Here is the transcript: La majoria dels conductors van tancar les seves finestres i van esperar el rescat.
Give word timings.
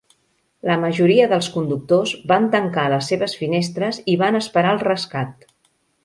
La 0.67 0.75
majoria 0.83 1.25
dels 1.33 1.49
conductors 1.57 2.13
van 2.31 2.47
tancar 2.55 2.85
les 2.93 3.09
seves 3.13 3.35
finestres 3.41 3.99
i 4.15 4.17
van 4.23 4.39
esperar 4.41 4.73
el 4.79 4.83
rescat. 4.89 5.45